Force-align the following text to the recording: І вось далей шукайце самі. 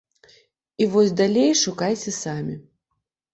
І 0.85 0.87
вось 0.93 1.13
далей 1.19 1.51
шукайце 1.65 2.15
самі. 2.23 2.57